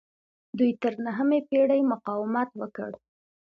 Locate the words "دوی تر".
0.57-0.93